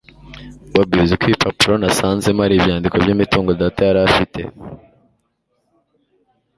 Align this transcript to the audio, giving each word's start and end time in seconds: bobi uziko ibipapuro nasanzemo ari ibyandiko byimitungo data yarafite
bobi 0.73 0.95
uziko 1.03 1.23
ibipapuro 1.25 1.73
nasanzemo 1.81 2.39
ari 2.45 2.55
ibyandiko 2.59 2.95
byimitungo 3.03 3.51
data 3.61 3.81
yarafite 3.89 4.41